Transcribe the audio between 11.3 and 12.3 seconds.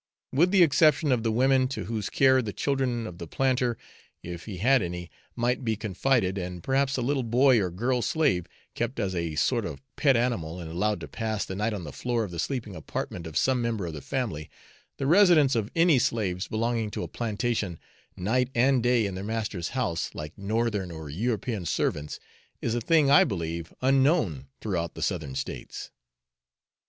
the night on the floor